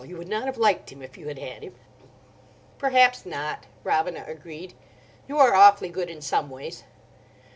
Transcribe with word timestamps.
You 0.03 0.17
would 0.17 0.29
not 0.29 0.45
have 0.45 0.57
liked 0.57 0.91
him, 0.91 1.03
if 1.03 1.15
you 1.15 1.27
had 1.27 1.37
had 1.37 1.61
him." 1.61 1.75
"Perhaps 2.79 3.23
not," 3.23 3.67
Robina 3.83 4.25
agreed. 4.27 4.73
"You 5.27 5.37
are 5.37 5.53
awfully 5.53 5.89
good 5.89 6.09
in 6.09 6.21
some 6.23 6.49
ways." 6.49 6.83